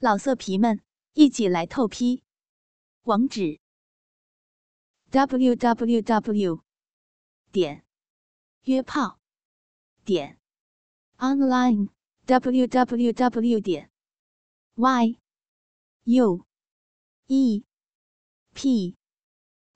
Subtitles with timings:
[0.00, 0.80] 老色皮们，
[1.14, 2.22] 一起来透批！
[3.02, 3.58] 网址
[5.10, 6.62] ：w w w
[7.50, 7.84] 点
[8.62, 9.18] 约炮
[10.04, 10.38] 点
[11.16, 11.88] online
[12.26, 13.90] w w w 点
[14.76, 15.18] y
[16.04, 16.46] u
[17.26, 17.64] e
[18.54, 18.96] p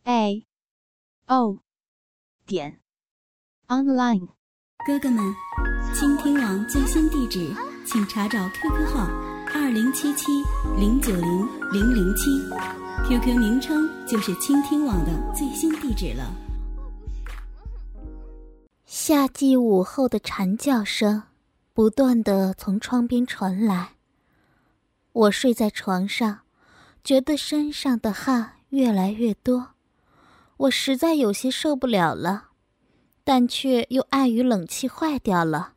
[0.05, 0.47] a
[1.27, 1.59] o
[2.47, 2.81] 点
[3.67, 4.29] online。
[4.87, 5.35] 哥哥们，
[5.93, 7.53] 倾听网最新地址，
[7.85, 9.32] 请查找 QQ 号。
[9.55, 10.43] 二零七七
[10.79, 12.41] 零九零零零七
[13.07, 16.35] ，QQ 名称就是倾听网的最新地址了。
[18.87, 21.25] 夏季午后的蝉叫声
[21.75, 23.91] 不断的从窗边传来。
[25.13, 26.41] 我睡在床上，
[27.05, 29.73] 觉得身上的汗越来越多，
[30.57, 32.49] 我实在有些受不了了，
[33.23, 35.72] 但却又碍于冷气坏掉了。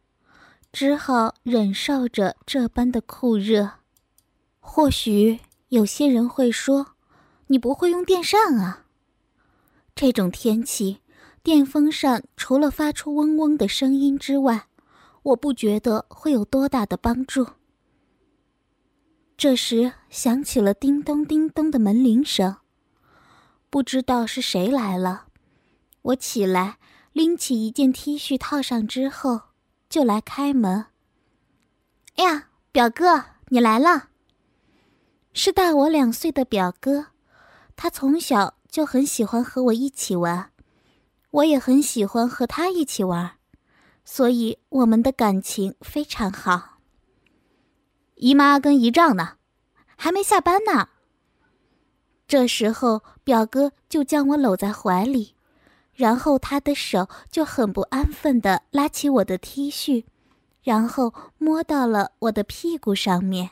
[0.76, 3.76] 只好忍受着这般的酷热。
[4.60, 5.40] 或许
[5.70, 6.96] 有些人会说
[7.48, 8.84] ：“你不会用电扇啊？”
[9.96, 10.98] 这种天气，
[11.42, 14.68] 电风扇除了发出嗡嗡的声音之外，
[15.24, 17.48] 我不觉得会有多大的帮助。
[19.38, 22.58] 这时响起了叮咚叮咚的门铃声，
[23.70, 25.28] 不知道是谁来了。
[26.02, 26.80] 我起来，
[27.14, 29.55] 拎起一件 T 恤套上之后。
[29.90, 30.86] 就来开门。
[32.16, 34.10] 哎呀，表哥，你来了。
[35.34, 37.08] 是大我两岁的表哥，
[37.76, 40.52] 他从小就很喜欢和我一起玩，
[41.32, 43.38] 我也很喜欢和他一起玩，
[44.06, 46.80] 所以我们的感情非常好。
[48.16, 49.34] 姨妈跟姨丈呢？
[49.98, 50.90] 还没下班呢。
[52.28, 55.35] 这时候，表哥就将我搂在怀里。
[55.96, 60.04] 然后他的手就很不安分地拉起我的 T 恤，
[60.62, 63.52] 然后摸到了我的屁股上面。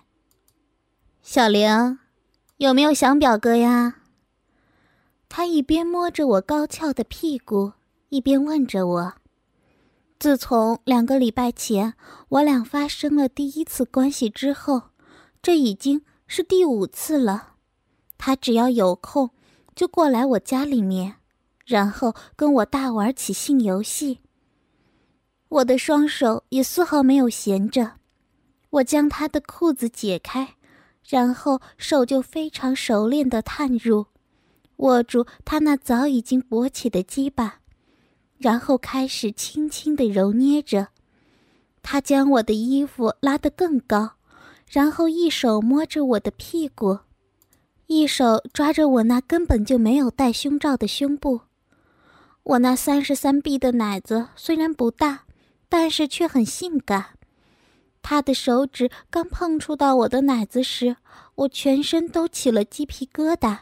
[1.21, 1.99] 小玲，
[2.57, 3.95] 有没有想表哥呀？
[5.29, 7.73] 他一边摸着我高翘的屁股，
[8.09, 9.13] 一边问着我。
[10.19, 11.95] 自从两个礼拜前
[12.29, 14.83] 我俩发生了第一次关系之后，
[15.41, 17.53] 这已经是第五次了。
[18.17, 19.31] 他只要有空，
[19.75, 21.15] 就过来我家里面。
[21.65, 24.19] 然后跟我大玩起性游戏。
[25.49, 27.93] 我的双手也丝毫没有闲着，
[28.71, 30.55] 我将他的裤子解开，
[31.07, 34.07] 然后手就非常熟练地探入，
[34.77, 37.59] 握住他那早已经勃起的鸡巴，
[38.39, 40.87] 然后开始轻轻地揉捏着。
[41.83, 44.13] 他将我的衣服拉得更高，
[44.67, 46.99] 然后一手摸着我的屁股，
[47.87, 51.41] 一手抓着我那根本就没有戴胸罩的胸部。
[52.43, 55.23] 我那三十三 B 的奶子虽然不大，
[55.69, 57.17] 但是却很性感。
[58.01, 60.97] 他的手指刚碰触到我的奶子时，
[61.35, 63.59] 我全身都起了鸡皮疙瘩。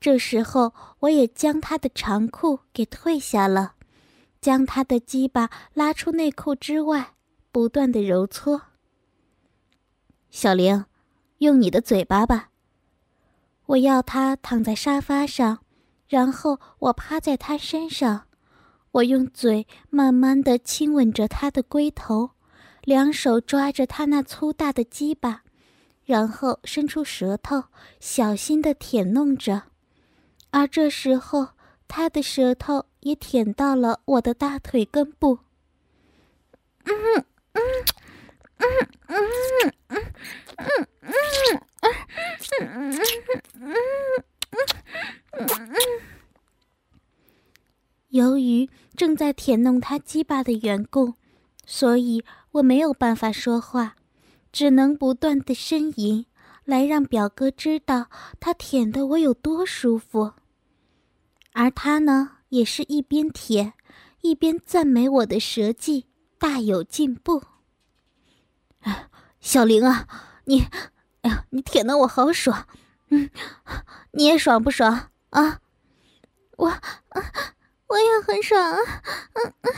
[0.00, 3.74] 这时候，我也将他的长裤给褪下了，
[4.40, 7.12] 将他的鸡巴拉出内裤之外，
[7.52, 8.62] 不断的揉搓。
[10.30, 10.86] 小玲，
[11.38, 12.48] 用你的嘴巴吧。
[13.66, 15.58] 我要他躺在沙发上。
[16.12, 18.24] 然后我趴在他身上，
[18.90, 22.32] 我用嘴慢慢的亲吻着他的龟头，
[22.84, 25.42] 两手抓着他那粗大的鸡巴，
[26.04, 27.64] 然后伸出舌头，
[27.98, 29.62] 小心的舔弄着。
[30.50, 31.48] 而这时候，
[31.88, 35.38] 他的舌头也舔到了我的大腿根部。
[36.84, 37.24] 嗯
[49.22, 51.14] 在舔弄他鸡巴的缘故，
[51.64, 53.94] 所以我没有办法说话，
[54.50, 56.26] 只能不断的呻吟，
[56.64, 58.08] 来让表哥知道
[58.40, 60.32] 他舔的我有多舒服。
[61.52, 63.74] 而他呢，也是一边舔，
[64.22, 66.06] 一边赞美我的舌技
[66.36, 67.44] 大有进步。
[68.80, 70.08] 哎， 小玲啊，
[70.46, 70.62] 你，
[71.20, 72.66] 哎呀，你舔的我好爽，
[73.10, 73.30] 嗯，
[74.10, 75.60] 你也爽不爽啊？
[76.56, 76.82] 我，啊。
[77.92, 78.78] 我也很爽啊！
[79.34, 79.74] 嗯嗯。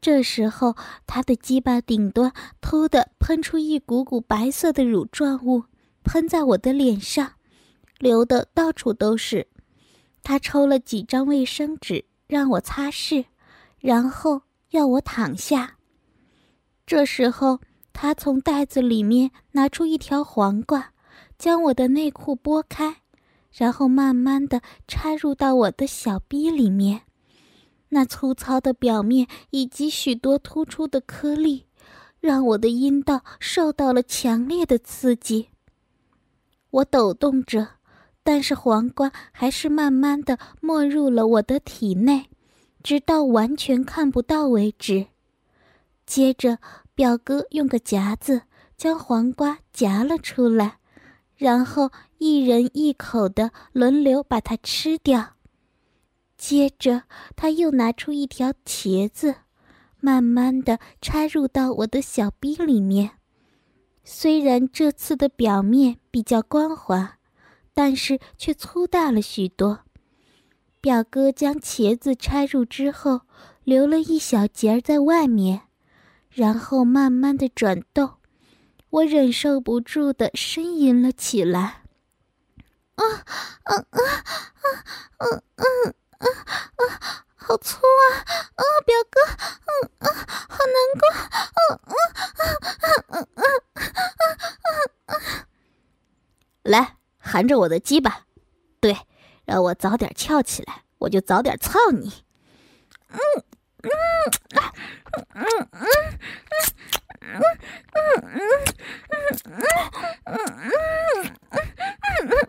[0.00, 5.64] 这时候，他的鸡巴顶端突的喷出一股股白色的乳状物，
[6.04, 7.32] 喷在我的脸上，
[7.98, 9.48] 流的到处都是。
[10.22, 13.24] 他抽了几张卫生纸让我擦拭，
[13.80, 15.76] 然后要我躺下。
[16.86, 17.60] 这时候，
[17.92, 20.92] 他从袋子里面拿出一条黄瓜，
[21.36, 23.02] 将我的内裤剥开。
[23.56, 27.02] 然后慢慢的插入到我的小逼里面，
[27.88, 31.64] 那粗糙的表面以及许多突出的颗粒，
[32.20, 35.48] 让我的阴道受到了强烈的刺激。
[36.70, 37.68] 我抖动着，
[38.22, 42.28] 但是黄瓜还是慢慢的没入了我的体内，
[42.82, 45.06] 直到完全看不到为止。
[46.04, 46.58] 接着，
[46.94, 48.42] 表哥用个夹子
[48.76, 50.78] 将黄瓜夹了出来，
[51.36, 55.34] 然后一人一口的轮流把它吃掉。
[56.36, 57.04] 接着，
[57.34, 59.36] 他又拿出一条茄子。
[59.98, 63.12] 慢慢的插入到我的小逼里面，
[64.04, 67.18] 虽然这次的表面比较光滑，
[67.74, 69.80] 但是却粗大了许多。
[70.80, 73.22] 表哥将茄子插入之后，
[73.64, 75.62] 留了一小截儿在外面，
[76.30, 78.10] 然后慢慢的转动，
[78.90, 81.82] 我忍受不住的呻吟了起来。
[82.96, 83.04] 啊
[83.64, 84.66] 啊啊啊
[85.18, 85.24] 啊
[85.56, 85.64] 啊
[86.16, 86.24] 啊
[86.76, 87.24] 啊！
[87.36, 88.02] 好粗啊！
[88.56, 89.20] 啊，表哥，
[89.66, 90.08] 嗯啊，
[90.48, 91.06] 好难过，
[91.62, 91.94] 嗯嗯
[93.08, 95.12] 嗯嗯嗯嗯嗯
[96.64, 98.26] 来，含着我的鸡吧，
[98.80, 98.96] 对，
[99.44, 102.24] 让我早点翘起来，我就早点操你。
[103.10, 103.18] 嗯
[103.82, 103.90] 嗯
[104.50, 104.72] 嗯
[105.34, 105.86] 嗯嗯
[107.20, 107.44] 嗯嗯
[107.92, 108.40] 嗯嗯
[110.24, 110.42] 嗯嗯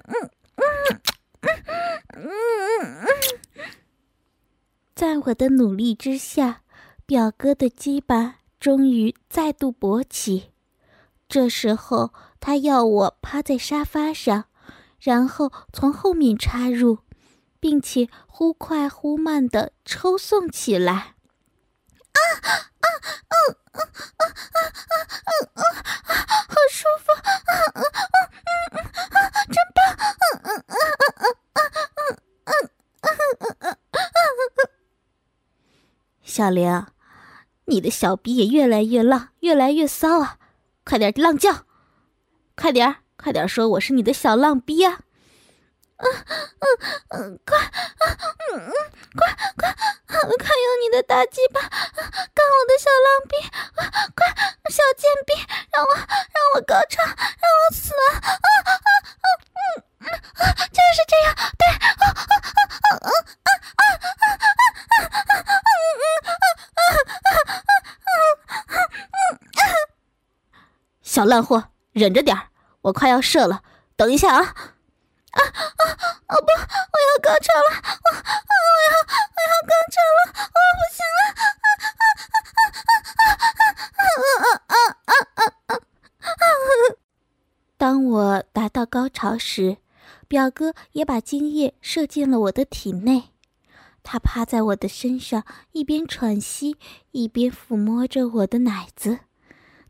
[0.08, 0.32] 嗯
[1.42, 1.62] 嗯
[2.14, 2.26] 嗯
[3.06, 3.08] 嗯。
[4.96, 6.62] 在我的努力之下，
[7.06, 10.54] 表哥的鸡巴终于再度勃起。
[11.28, 14.46] 这时候，他要我趴在沙发上，
[15.02, 17.00] 然后从后面插入，
[17.60, 20.94] 并且忽快忽慢地抽送起来。
[20.94, 22.88] 啊啊啊
[23.28, 23.36] 啊
[23.74, 23.84] 啊
[24.16, 24.24] 啊
[25.26, 25.64] 啊
[26.06, 26.14] 啊！
[26.48, 27.12] 好舒服！
[27.12, 28.17] 啊啊啊
[36.38, 36.86] 小玲，
[37.66, 40.38] 你的小逼也越来越浪，越来越骚啊！
[40.86, 41.66] 快点浪叫，
[42.56, 45.00] 快点儿，快点儿说我是你的小浪逼啊！
[45.98, 46.06] 嗯
[46.60, 46.78] 嗯
[47.10, 47.74] 嗯，快啊
[48.54, 48.72] 嗯嗯，
[49.18, 49.74] 快快
[50.06, 53.34] 快用你的大鸡巴，干我的小浪逼！
[54.16, 54.30] 快，
[54.70, 55.34] 小贱逼，
[55.74, 56.06] 让我让
[56.54, 58.30] 我高潮，让我死啊！
[58.30, 59.26] 啊啊啊
[60.06, 60.54] 啊！
[60.70, 63.02] 就是这样，对啊啊啊啊
[63.42, 63.90] 啊
[64.22, 64.27] 啊！
[71.18, 72.50] 小烂货，忍着点儿
[72.82, 73.64] 我快要射了，
[73.96, 74.44] 等一下啊！
[74.44, 75.42] 啊啊
[76.28, 76.36] 啊！
[76.36, 77.82] 不，我要高潮了！
[78.04, 78.94] 我我要
[79.34, 80.30] 我要高潮了！
[80.54, 81.20] 我不行了！
[83.98, 84.78] 啊啊啊啊啊
[85.08, 86.54] 啊啊啊啊啊！
[87.80, 89.78] 当我达到高潮时，
[90.28, 93.32] 表哥也把精液射进了我的体内。
[94.04, 96.78] 他趴在我的身上，一边喘息，
[97.10, 99.22] 一边抚摸着我的奶子。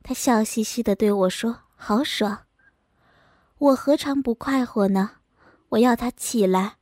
[0.07, 2.45] 他笑嘻嘻的对我说：“好爽。”
[3.59, 5.11] 我何尝不快活呢？
[5.67, 6.77] 我要他起来，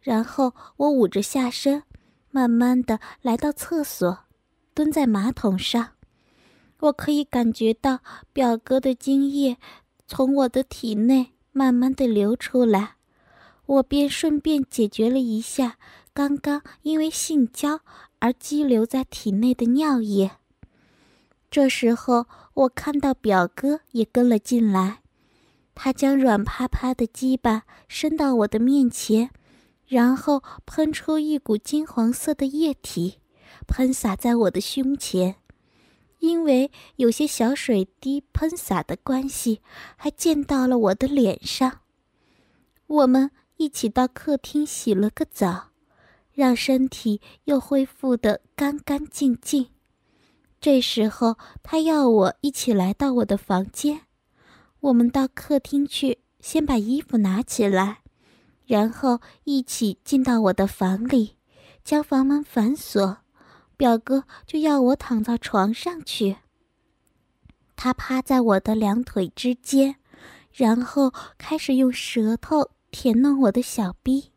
[0.00, 1.82] 然后我捂着下身，
[2.30, 4.20] 慢慢的来到厕所，
[4.72, 5.90] 蹲在马桶上。
[6.78, 7.98] 我可以感觉到
[8.32, 9.58] 表哥的精液
[10.06, 12.94] 从我的体内慢慢的流出来，
[13.66, 15.76] 我便顺便解决了一下
[16.14, 17.80] 刚刚因为性交
[18.20, 20.30] 而积留在体内的尿液。
[21.50, 22.26] 这时候。
[22.54, 25.00] 我看到表哥也跟了进来，
[25.74, 29.30] 他将软趴趴的鸡巴伸到我的面前，
[29.86, 33.20] 然后喷出一股金黄色的液体，
[33.66, 35.36] 喷洒在我的胸前。
[36.18, 39.62] 因为有些小水滴喷洒的关系，
[39.96, 41.80] 还溅到了我的脸上。
[42.86, 45.68] 我们一起到客厅洗了个澡，
[46.34, 49.68] 让身体又恢复得干干净净。
[50.60, 54.02] 这时候，他要我一起来到我的房间。
[54.80, 58.02] 我们到客厅去，先把衣服拿起来，
[58.66, 61.36] 然后一起进到我的房里，
[61.82, 63.18] 将房门反锁。
[63.78, 66.36] 表哥就要我躺到床上去。
[67.74, 69.96] 他趴在我的两腿之间，
[70.52, 74.32] 然后开始用舌头舔弄我的小臂。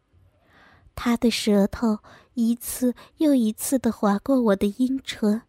[0.96, 2.00] 他的舌头
[2.36, 5.42] 一次又一次地划过我的阴唇。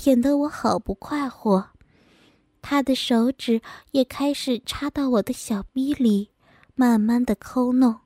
[0.00, 1.70] 舔得我好不快活，
[2.62, 6.30] 他的手指也开始插到我的小逼里，
[6.76, 7.98] 慢慢的抠弄，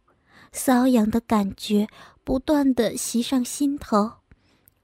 [0.54, 1.86] 瘙痒的感觉
[2.24, 4.12] 不断的袭上心头，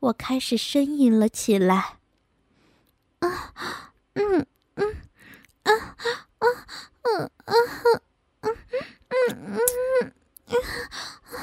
[0.01, 1.97] 我开始呻吟了起来。
[3.21, 3.55] 啊，
[4.13, 4.97] 嗯嗯，
[5.63, 6.47] 啊啊
[7.05, 8.03] 嗯嗯，
[8.43, 8.53] 嗯嗯
[9.23, 9.63] 嗯
[10.03, 10.13] 嗯，
[10.49, 10.53] 啊
[11.25, 11.37] 啊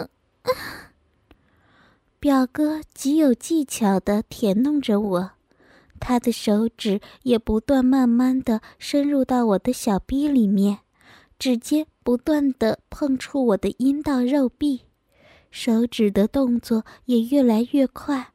[0.00, 0.08] 啊
[0.48, 0.93] 嗯。
[2.24, 5.32] 表哥极有技巧地舔弄着我，
[6.00, 10.78] 他的手指也不断慢慢的深入到我的小臂里面，
[11.38, 14.84] 指尖不断的碰触我的阴道肉壁，
[15.50, 18.32] 手指的动作也越来越快。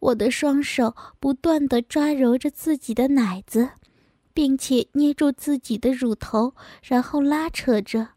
[0.00, 3.68] 我的双手不断的抓揉着自己的奶子，
[4.32, 8.08] 并且捏住自己的乳头，然后拉扯着，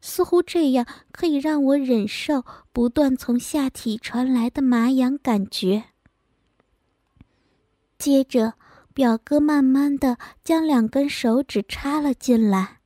[0.00, 5.84] 似乎这样可以让我忍受不断从下体传来的麻痒感觉。
[7.98, 8.54] 接着，
[8.94, 12.78] 表哥慢慢的将两根手指插了进来，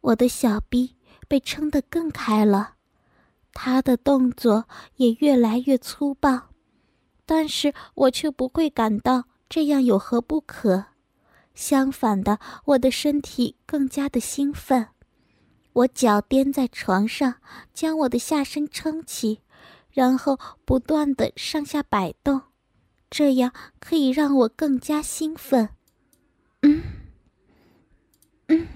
[0.00, 2.74] 我的小臂被撑得更开了，
[3.54, 4.66] 他的动作
[4.96, 6.50] 也越来越粗暴，
[7.24, 10.84] 但是我却不会感到这样有何不可，
[11.54, 14.88] 相反的，我的身体更加的兴奋。
[15.78, 17.36] 我脚踮在床上，
[17.72, 19.42] 将我的下身撑起，
[19.92, 22.42] 然后不断的上下摆动。
[23.08, 25.68] 这样可以让我更加兴奋。
[26.62, 26.82] 嗯，
[28.48, 28.68] 嗯，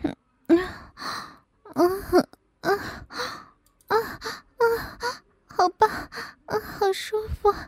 [0.47, 0.59] 嗯，
[1.75, 2.03] 嗯，
[2.61, 2.79] 嗯，
[3.89, 7.67] 啊，啊，好棒，啊，好舒服，啊，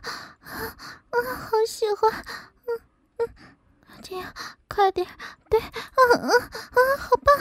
[1.51, 2.09] 好喜欢，
[2.65, 2.79] 嗯，
[3.17, 3.27] 嗯，
[4.01, 4.33] 这样
[4.69, 5.05] 快点，
[5.49, 7.35] 对，嗯，嗯，嗯，好棒，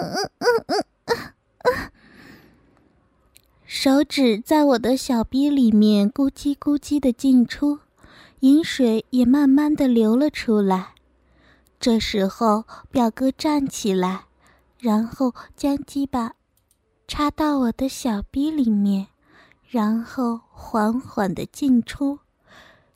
[0.00, 1.34] 嗯，嗯，嗯，嗯，嗯，
[1.64, 1.92] 嗯，
[3.84, 7.80] 手指在我的小臂里面咕叽咕叽的进出。
[8.38, 10.94] 饮水也慢慢的流了出来。
[11.80, 12.62] 这时候，
[12.92, 14.26] 表哥站起来，
[14.78, 16.34] 然后将鸡巴
[17.08, 19.08] 插到我的小逼里面，
[19.66, 22.20] 然后缓缓的进出。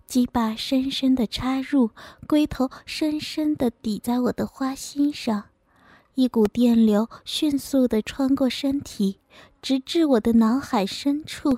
[0.07, 1.91] 鸡巴深深的插入，
[2.29, 5.47] 龟头深深的抵在我的花心上，
[6.17, 9.21] 一股电流迅速的穿过身体，
[9.61, 11.51] 直至我的脑海深处。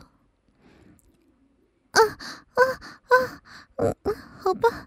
[1.92, 2.60] 啊啊
[3.08, 3.40] 啊！
[3.76, 4.86] 嗯嗯，好棒，啊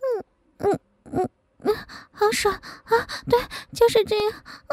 [0.00, 0.24] 嗯
[0.58, 0.80] 嗯
[1.12, 1.76] 嗯嗯，
[2.12, 3.06] 好爽啊！
[3.26, 3.38] 对，
[3.74, 4.32] 就是这样，
[4.66, 4.72] 嗯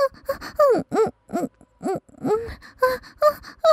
[0.72, 3.26] 嗯嗯嗯嗯嗯嗯啊啊
[3.60, 3.68] 啊！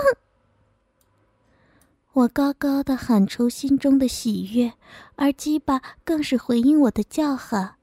[2.14, 4.72] 我高高的喊出心中的喜悦，
[5.14, 7.75] 而鸡巴更是回应我的叫喊，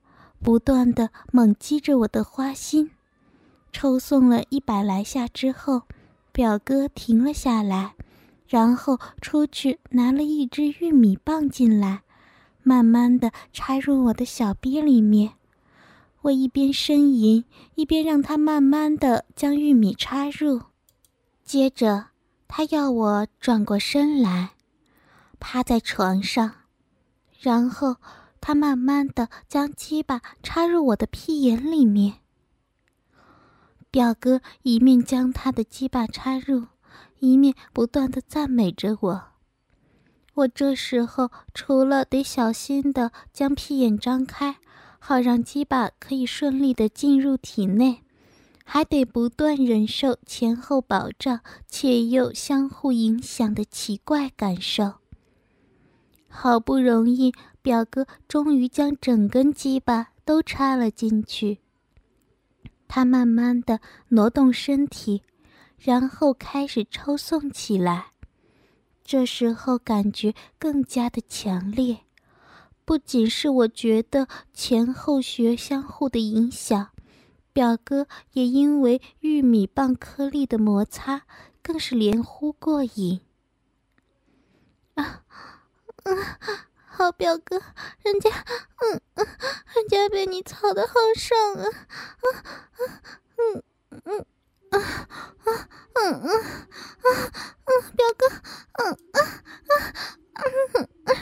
[0.43, 2.91] 不断的猛击着我的花心。
[3.71, 5.83] 抽送了一百来下之后，
[6.31, 7.95] 表哥停了下来。
[8.45, 12.03] 然后出去拿了一支玉米棒进来，
[12.61, 15.31] 慢慢的插入我的小逼里面。
[16.21, 20.61] 我一边呻吟，一边让他慢慢的将玉米插入。
[21.43, 22.07] 接着，
[22.47, 24.51] 他要我转过身来，
[25.39, 26.51] 趴在床上，
[27.39, 27.95] 然后
[28.45, 32.15] 他慢慢的将鸡巴插入我的屁眼里面。
[33.89, 36.65] 表哥一面将他的鸡巴插入。
[37.19, 39.23] 一面不断的赞美着我，
[40.33, 44.57] 我这时候除了得小心的将屁眼张开，
[44.99, 48.03] 好让鸡巴可以顺利的进入体内，
[48.65, 54.95] 还得不断忍受前后保障且又相互影响的奇怪感受。
[56.27, 57.33] 好不容易，
[57.63, 61.57] 表哥终于将整根鸡巴都插了进去，
[62.87, 63.79] 他慢慢的
[64.09, 65.23] 挪动身体。
[65.79, 68.13] 然后开始抽送起来，
[69.03, 72.05] 这时候感觉更加的强烈。
[72.85, 76.91] 不仅是我觉得前后穴相互的影响，
[77.51, 81.23] 表哥也因为玉米棒颗粒的摩擦，
[81.61, 83.19] 更是连呼过瘾。
[84.93, 85.25] 啊，
[86.03, 86.17] 嗯，
[86.95, 87.59] 好表哥，
[88.03, 89.25] 人家，嗯嗯，
[89.75, 93.01] 人家被你操的好爽啊，啊啊，
[93.37, 93.63] 嗯
[94.05, 94.25] 嗯。
[94.69, 97.31] 啊啊嗯嗯啊
[97.65, 98.27] 嗯，表哥，
[98.83, 99.73] 嗯啊啊
[100.75, 101.17] 嗯嗯，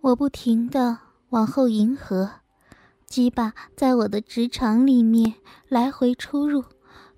[0.00, 0.98] 我不停的
[1.30, 2.30] 往后迎合，
[3.06, 5.34] 鸡巴在我的直肠里面
[5.68, 6.64] 来回出入，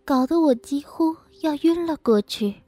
[0.05, 2.63] 搞得我几乎要晕了过去。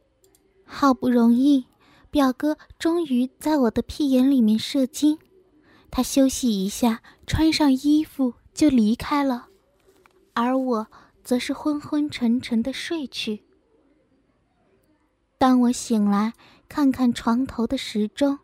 [0.65, 1.67] 好不容易，
[2.11, 5.19] 表哥终于在我的屁眼里面射精，
[5.91, 9.49] 他休息一下，穿上衣服就离开了，
[10.35, 10.87] 而我。
[11.23, 13.45] 则是昏昏沉沉的睡去。
[15.39, 16.33] 当我醒来，
[16.67, 18.39] 看看床头的时钟，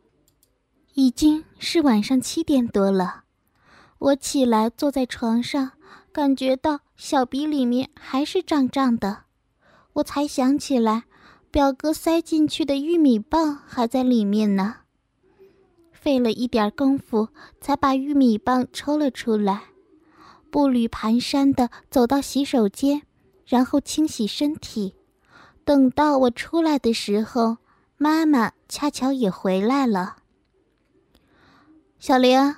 [0.92, 3.24] 已经是晚上七点多了。
[3.98, 5.72] 我起来坐在床上，
[6.12, 9.24] 感觉到小鼻里面还是胀胀的，
[9.94, 11.04] 我才想起来，
[11.56, 14.80] 表哥塞进去的玉米棒还在里面呢。
[15.90, 17.30] 费了一点功夫，
[17.62, 19.62] 才把玉米棒抽了出来。
[20.50, 23.04] 步履蹒跚地走到洗手间，
[23.46, 24.96] 然后清洗身体。
[25.64, 27.56] 等到我出来的时候，
[27.96, 30.16] 妈妈恰巧也回来了。
[31.98, 32.56] 小玲，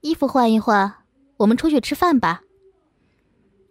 [0.00, 0.94] 衣服换一换，
[1.36, 2.40] 我们出去吃饭吧。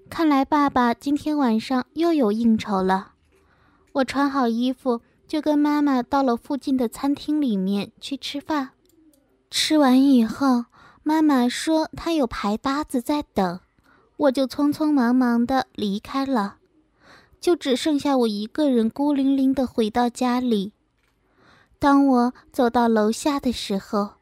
[0.08, 3.14] 看来爸爸今天晚上又有应酬了。
[3.98, 8.72] 我穿好衣服，就跟妈妈到了附近的餐厅里面去吃饭。
[9.50, 10.66] 吃完以后，
[11.02, 13.60] 妈妈说她有排搭子在等，
[14.18, 16.58] 我就匆匆忙忙的离开了，
[17.42, 20.74] 就只剩下我一个人孤零零的回到家里。
[21.80, 24.16] 当我走到楼下的时候，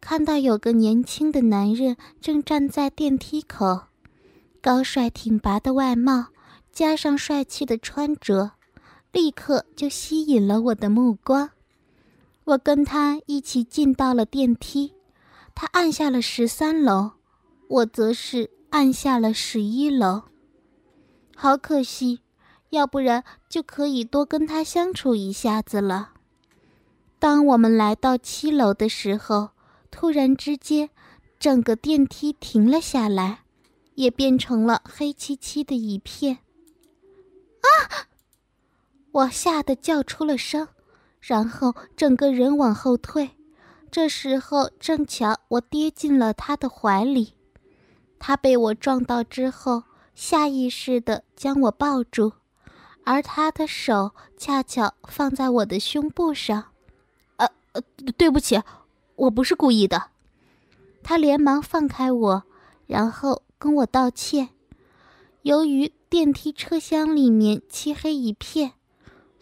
[0.00, 3.82] 看到有个年轻的男人正站在电梯口。
[4.60, 6.26] 高帅挺拔的外貌，
[6.72, 8.52] 加上帅气的穿着，
[9.16, 11.52] 立刻就吸引了我的目光。
[12.44, 14.92] 我跟他一起进到了电梯，
[15.54, 17.12] 他按下了十三楼，
[17.66, 20.24] 我则是按下了十一楼。
[21.34, 22.20] 好可惜，
[22.68, 26.12] 要不然就可以多跟他相处一下子了。
[27.18, 29.52] 当我们来到七楼的时候，
[29.90, 30.90] 突然之间，
[31.38, 33.44] 整个电梯停了下来。
[33.94, 36.40] 也变成了黑漆漆的一片。
[37.62, 38.12] 啊！
[39.16, 40.68] 我吓得叫出了声，
[41.20, 43.30] 然后整个人往后退。
[43.90, 47.32] 这时候正巧我跌进了他的怀里，
[48.18, 52.34] 他被我撞到之后，下意识地将我抱住，
[53.04, 56.64] 而他的手恰巧放在我的胸部上。
[57.36, 57.80] 呃呃，
[58.18, 58.60] 对不起，
[59.14, 60.10] 我不是故意的。
[61.02, 62.42] 他连忙放开我，
[62.86, 63.42] 然后。
[63.58, 64.50] 跟我道歉。
[65.40, 68.74] 由于电梯车厢里面漆黑一片，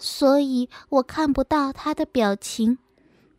[0.07, 2.77] 所以我看不到他的表情。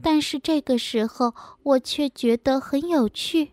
[0.02, 3.52] 但是这个时候，我却觉得很有趣，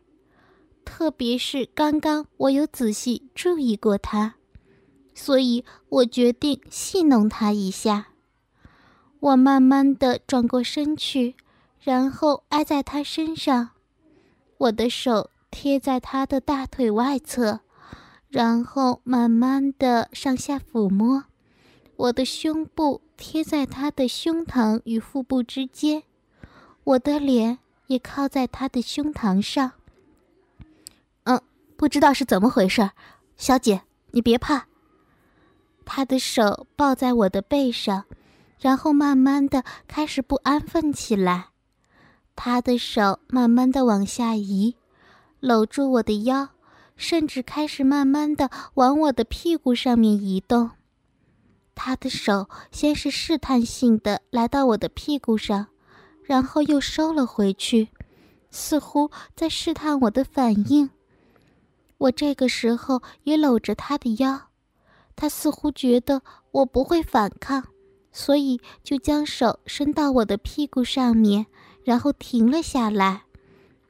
[0.82, 4.36] 特别是刚刚我有仔细注意过他，
[5.14, 8.08] 所以我决定戏弄他一下。
[9.20, 11.36] 我慢慢的转过身去，
[11.78, 13.70] 然后挨在他身上，
[14.56, 15.28] 我的手。
[15.54, 17.60] 贴在他的大腿外侧，
[18.30, 21.24] 然后慢慢的上下抚摸，
[22.02, 26.02] 我的胸部贴在他的胸膛与腹部之间，
[26.82, 29.72] 我的脸也靠在他的胸膛上。
[31.22, 31.40] 嗯，
[31.76, 32.90] 不知道是怎么回事，
[33.36, 34.66] 小姐，你别怕。
[35.84, 38.06] 他的手抱在我的背上，
[38.58, 41.50] 然后慢慢的开始不安分起来，
[42.34, 44.74] 他的手慢慢的往下移。
[45.38, 46.48] 搂住我的腰，
[46.96, 50.72] 甚至开始慢慢的往我的屁股上面移动。
[51.74, 55.68] 他的手先是试探性的来到我的屁股上，
[56.22, 57.88] 然后又收了回去，
[58.50, 60.90] 似乎在试探我的反应。
[61.98, 64.48] 我这个时候也搂着他的腰，
[65.14, 67.64] 他似乎觉得我不会反抗，
[68.12, 71.46] 所以就将手伸到我的屁股上面，
[71.84, 73.22] 然后停了下来。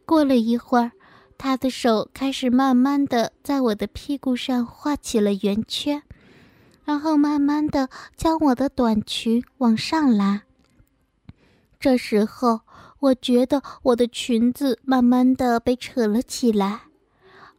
[0.05, 0.92] 过了一会儿。
[1.38, 6.01] 他的手开始慢慢的在我的屁股上画起了圆圈，
[6.85, 10.42] 然后慢慢的将我的短裙往上拉。
[11.79, 12.61] 这时候，
[13.01, 16.83] 我觉得我的裙子慢慢的被扯了起来，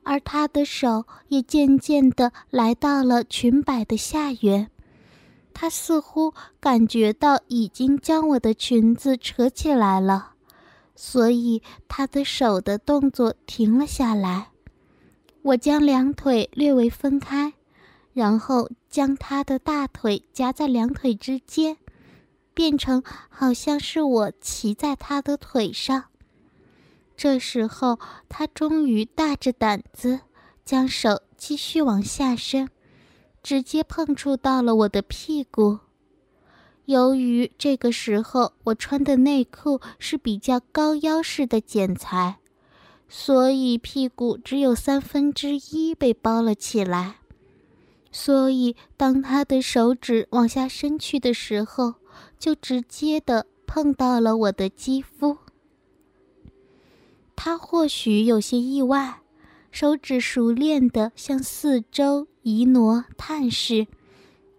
[0.04, 4.70] 而他的手也渐渐的来到了裙摆的下缘。
[5.54, 10.32] 他似乎感觉到已经将我的裙子扯起来了。
[10.96, 14.50] 所以他的手的动作停了下来，
[15.42, 17.54] 我将两腿略微分开，
[18.14, 21.78] 然后将他的大腿夹在两腿之间，
[22.54, 26.06] 变成好像是我骑在他的腿上。
[27.18, 28.00] 这时候，
[28.30, 30.22] 他终于大着胆子
[30.64, 32.70] 将手继续往下伸，
[33.42, 35.80] 直接碰触到了我的屁股。
[36.86, 42.40] 由于这个时候我穿的内裤是比较高腰式的剪裁，
[43.08, 47.20] 所以屁股只有三分之一被包了起来。
[48.14, 51.96] 所以当他的手指往下伸去的时候，
[52.40, 55.40] 就直接的碰到了我的肌肤。
[57.36, 59.20] 他或许有些意外，
[59.70, 63.88] 手指熟练的向四周移挪探视，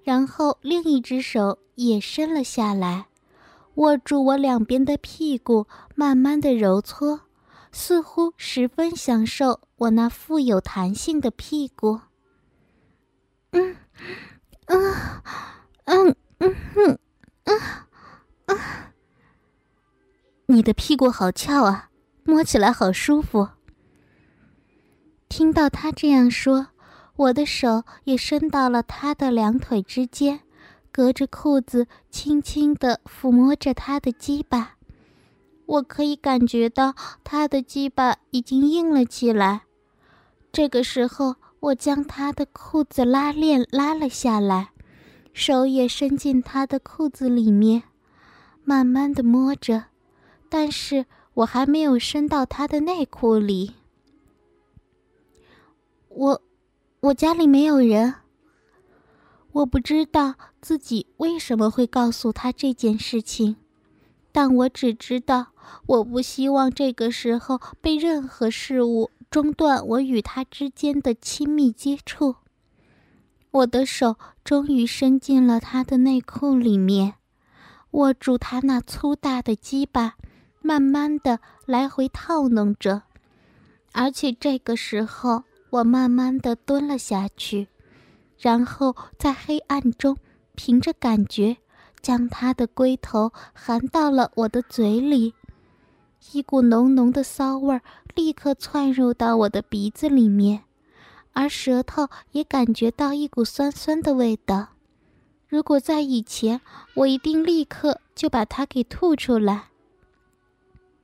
[0.03, 1.61] 然后另一只手。
[1.77, 3.07] 也伸了下来，
[3.75, 7.23] 握住我两边的屁股，慢慢的揉搓，
[7.73, 11.99] 似乎十分享受我那富有弹性的屁股。
[13.55, 13.77] 嗯，
[14.67, 14.95] 嗯，
[15.85, 16.99] 嗯，嗯，嗯，
[18.47, 18.59] 嗯，
[20.47, 21.89] 你的屁股好翘啊，
[22.25, 23.49] 摸起来好舒服。
[25.29, 26.69] 听到他这样说，
[27.17, 30.41] 我的手也伸到了他的两腿之间。
[30.91, 34.77] 隔着裤子，轻轻地抚摸着他的鸡巴，
[35.67, 39.63] 我可以感觉到他的鸡巴已经硬了起来。
[40.53, 44.73] 这个时候，我将他的裤子拉链拉了下来，
[45.33, 47.85] 手也伸进他的裤子里面，
[48.65, 49.85] 慢慢的摸着，
[50.51, 53.77] 但是我还没有伸到他的内裤里。
[56.09, 56.43] 我，
[57.01, 58.17] 我家里没有人。
[59.53, 63.57] 我不知道自己为什么会告诉他这件事情，
[64.33, 65.47] 但我只知道
[65.87, 72.37] 我不希望这个时候被任何事物中断我与他之间的亲密接触。
[73.51, 77.15] 我的手终于伸进了他的内裤里面，
[77.91, 80.15] 握住他那粗大的鸡巴，
[80.61, 83.03] 慢慢的来回套弄着，
[83.91, 87.67] 而且这个时候我慢慢的蹲了下去。
[88.39, 90.17] 然后在黑暗中，
[90.55, 91.57] 凭着感觉，
[92.01, 95.35] 将他的龟头含到了我的嘴里，
[96.33, 97.83] 一股浓浓的骚味儿
[98.15, 100.65] 立刻窜入到我的鼻子里面，
[101.33, 104.69] 而舌头也感觉到一股酸酸的味道。
[105.49, 106.61] 如果在以前，
[106.95, 109.69] 我一定立刻就把它给吐出来。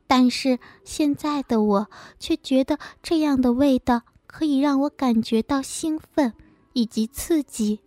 [0.06, 6.32] 但是现在的我却觉得这样的味道可以让我感觉到兴奋。
[6.72, 7.80] 以及刺激，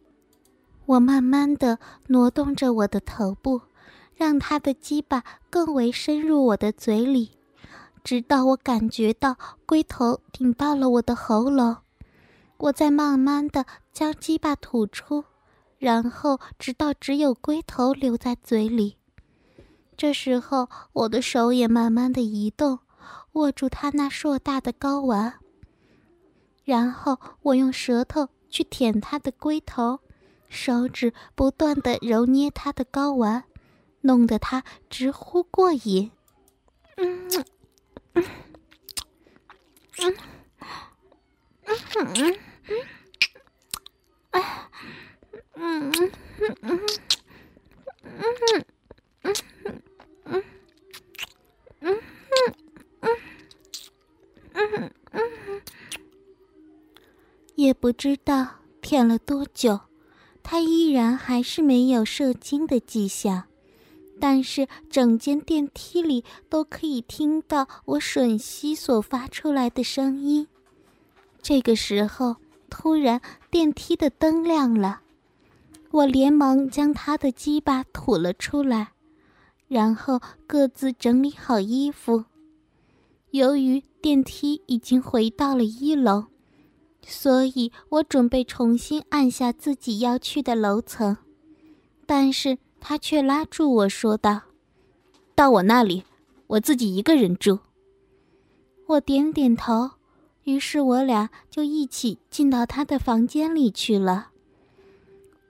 [0.86, 3.62] 我慢慢的挪动着我的头部，
[4.13, 7.31] 让他的鸡巴更为深入我的嘴里，
[8.03, 11.77] 直到我感觉到龟头顶到了我的喉咙。
[12.57, 15.23] 我再慢慢的将鸡巴吐出
[15.77, 18.97] 然后直到只有龟头留在嘴里。
[19.95, 22.79] 这时候我的手也慢慢的移动
[23.33, 25.35] 握住它那硕大的睾丸。
[26.65, 29.99] 然后我用舌头去舔它的龟头
[30.49, 33.45] 手指不断的揉捏它的睾丸
[34.01, 36.11] 弄得它直呼过瘾。
[36.97, 37.52] 嗯。
[57.56, 59.80] 也不知道舔了多久，
[60.41, 63.47] 他依然还是没有射精的迹象，
[64.23, 70.47] 但是整间电梯里都可以听到我吮吸所发出来的声音。
[71.41, 72.38] 这个时候，
[72.69, 73.19] 突然
[73.51, 75.01] 电梯的灯亮了，
[75.91, 78.93] 我连忙将他的鸡巴吐了出来，
[79.67, 82.23] 然后各自整理好衣服。
[83.31, 86.27] 由于电梯已经回到了一楼。
[87.05, 91.17] 所以我准备重新按下自己要去的楼层，
[92.05, 94.41] 但是他却拉住我说道
[95.34, 96.04] ：“到我那里，
[96.48, 97.60] 我自己一个人住。”
[98.88, 99.91] 我点点头，
[100.43, 104.32] 于是我俩就一起进到他的房间里去了。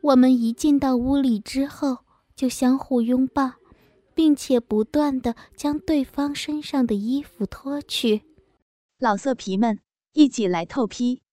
[0.01, 3.53] 我们一进到屋里之后，就相互拥抱，
[4.13, 8.21] 并且不断的将对方身上的衣服脱去。
[8.99, 9.79] 老色皮们，
[10.11, 11.23] 一起来透批！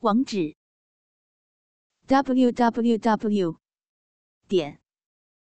[0.00, 0.56] 网址
[2.08, 3.56] ：w w w
[4.48, 4.79] 点